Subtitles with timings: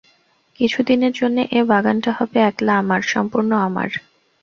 [0.59, 3.89] কিছুদিনের জন্যে এ বাগানটা হবে একলা আমার, সম্পূর্ণ আমার।